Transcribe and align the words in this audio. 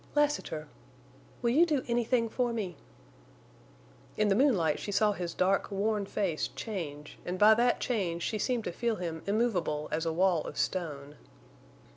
"Lassiter!... 0.15 0.67
Will 1.43 1.51
you 1.51 1.63
do 1.63 1.83
anything 1.87 2.27
for 2.27 2.51
me?" 2.53 2.75
In 4.17 4.29
the 4.29 4.35
moonlight 4.35 4.79
she 4.79 4.91
saw 4.91 5.11
his 5.11 5.35
dark, 5.35 5.69
worn 5.69 6.07
face 6.07 6.47
change, 6.47 7.19
and 7.23 7.37
by 7.37 7.53
that 7.53 7.79
change 7.79 8.23
she 8.23 8.39
seemed 8.39 8.63
to 8.63 8.71
feel 8.71 8.95
him 8.95 9.21
immovable 9.27 9.89
as 9.91 10.07
a 10.07 10.11
wall 10.11 10.41
of 10.47 10.57
stone. 10.57 11.17